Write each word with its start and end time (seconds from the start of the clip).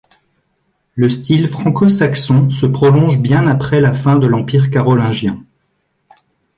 Le 0.95 1.09
style 1.09 1.47
franco-saxon 1.47 2.49
se 2.49 2.65
prolonge 2.65 3.21
bien 3.21 3.45
après 3.45 3.79
la 3.79 3.93
fin 3.93 4.17
de 4.17 4.25
l'empire 4.25 4.71
carolingien. 4.71 5.45